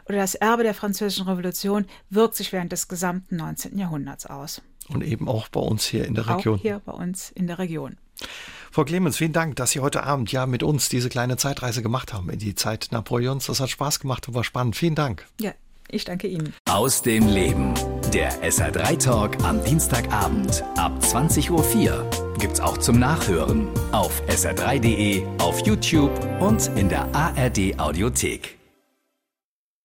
[0.09, 3.79] oder das Erbe der französischen Revolution wirkt sich während des gesamten 19.
[3.79, 4.63] Jahrhunderts aus.
[4.89, 6.59] Und eben auch bei uns hier in der Region.
[6.59, 7.97] Auch hier bei uns in der Region.
[8.73, 12.15] Frau Clemens, vielen Dank, dass Sie heute Abend ja mit uns diese kleine Zeitreise gemacht
[12.15, 13.45] haben in die Zeit Napoleons.
[13.45, 14.77] Das hat Spaß gemacht und war spannend.
[14.77, 15.27] Vielen Dank.
[15.39, 15.53] Ja,
[15.91, 16.55] ich danke Ihnen.
[16.71, 17.75] Aus dem Leben.
[18.15, 25.67] Der SR3 Talk am Dienstagabend ab 20.04 Uhr gibt's auch zum Nachhören auf sr3.de, auf
[25.67, 28.62] YouTube und in der ARD Audiothek.